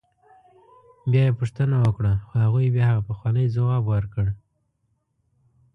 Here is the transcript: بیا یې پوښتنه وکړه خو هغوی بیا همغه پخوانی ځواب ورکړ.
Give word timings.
بیا 1.11 1.23
یې 1.27 1.37
پوښتنه 1.39 1.75
وکړه 1.83 2.13
خو 2.27 2.33
هغوی 2.43 2.67
بیا 2.75 2.85
همغه 2.89 3.07
پخوانی 3.09 3.45
ځواب 3.55 3.83
ورکړ. 3.87 4.25